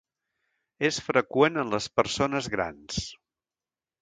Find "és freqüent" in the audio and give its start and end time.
0.89-1.59